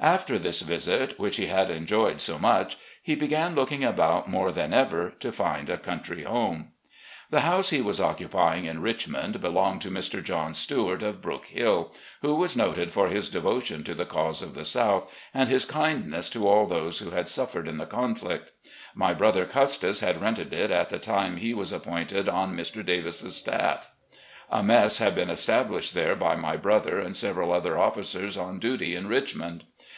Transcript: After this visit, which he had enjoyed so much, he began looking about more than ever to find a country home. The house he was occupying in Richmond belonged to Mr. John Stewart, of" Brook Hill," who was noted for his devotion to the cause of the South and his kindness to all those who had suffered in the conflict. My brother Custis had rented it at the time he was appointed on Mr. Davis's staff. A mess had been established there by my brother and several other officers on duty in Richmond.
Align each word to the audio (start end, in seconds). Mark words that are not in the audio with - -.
After 0.00 0.40
this 0.40 0.60
visit, 0.60 1.20
which 1.20 1.36
he 1.36 1.46
had 1.46 1.70
enjoyed 1.70 2.20
so 2.20 2.36
much, 2.36 2.78
he 3.00 3.14
began 3.14 3.54
looking 3.54 3.84
about 3.84 4.28
more 4.28 4.50
than 4.50 4.74
ever 4.74 5.10
to 5.20 5.30
find 5.30 5.70
a 5.70 5.78
country 5.78 6.24
home. 6.24 6.72
The 7.30 7.42
house 7.42 7.70
he 7.70 7.80
was 7.80 8.00
occupying 8.00 8.64
in 8.64 8.82
Richmond 8.82 9.40
belonged 9.40 9.82
to 9.82 9.92
Mr. 9.92 10.20
John 10.22 10.52
Stewart, 10.52 11.04
of" 11.04 11.22
Brook 11.22 11.46
Hill," 11.46 11.94
who 12.22 12.34
was 12.34 12.56
noted 12.56 12.92
for 12.92 13.06
his 13.06 13.30
devotion 13.30 13.84
to 13.84 13.94
the 13.94 14.04
cause 14.04 14.42
of 14.42 14.54
the 14.54 14.64
South 14.64 15.14
and 15.32 15.48
his 15.48 15.64
kindness 15.64 16.28
to 16.30 16.46
all 16.48 16.66
those 16.66 16.98
who 16.98 17.10
had 17.12 17.28
suffered 17.28 17.68
in 17.68 17.78
the 17.78 17.86
conflict. 17.86 18.50
My 18.96 19.14
brother 19.14 19.46
Custis 19.46 20.00
had 20.00 20.20
rented 20.20 20.52
it 20.52 20.72
at 20.72 20.88
the 20.88 20.98
time 20.98 21.36
he 21.36 21.54
was 21.54 21.70
appointed 21.70 22.28
on 22.28 22.56
Mr. 22.56 22.84
Davis's 22.84 23.36
staff. 23.36 23.92
A 24.50 24.60
mess 24.62 24.98
had 24.98 25.14
been 25.14 25.30
established 25.30 25.94
there 25.94 26.16
by 26.16 26.34
my 26.36 26.56
brother 26.56 26.98
and 26.98 27.16
several 27.16 27.52
other 27.52 27.78
officers 27.78 28.36
on 28.36 28.58
duty 28.58 28.94
in 28.96 29.06
Richmond. 29.06 29.64